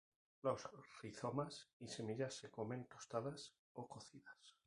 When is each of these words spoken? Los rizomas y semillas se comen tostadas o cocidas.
Los 0.41 0.67
rizomas 1.03 1.67
y 1.79 1.87
semillas 1.87 2.33
se 2.33 2.49
comen 2.49 2.87
tostadas 2.87 3.53
o 3.73 3.87
cocidas. 3.87 4.57